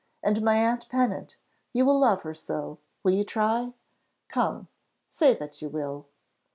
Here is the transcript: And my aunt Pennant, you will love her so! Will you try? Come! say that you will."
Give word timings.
And 0.23 0.41
my 0.41 0.55
aunt 0.55 0.89
Pennant, 0.89 1.37
you 1.73 1.85
will 1.85 1.99
love 1.99 2.23
her 2.23 2.33
so! 2.33 2.79
Will 3.03 3.11
you 3.11 3.23
try? 3.23 3.75
Come! 4.29 4.67
say 5.07 5.35
that 5.35 5.61
you 5.61 5.69
will." 5.69 6.07